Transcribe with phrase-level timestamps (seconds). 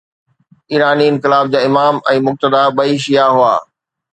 [0.71, 3.57] ايراني انقلاب جا امام ۽ مقتدا ٻئي شيعه هئا.